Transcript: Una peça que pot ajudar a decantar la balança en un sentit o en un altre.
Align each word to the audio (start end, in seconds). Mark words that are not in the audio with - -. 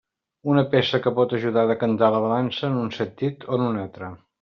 Una 0.53 0.63
peça 0.71 0.99
que 1.03 1.13
pot 1.19 1.35
ajudar 1.39 1.67
a 1.67 1.71
decantar 1.75 2.11
la 2.17 2.25
balança 2.27 2.67
en 2.73 2.83
un 2.87 2.93
sentit 3.01 3.51
o 3.51 3.57
en 3.61 3.73
un 3.73 3.83
altre. 3.89 4.15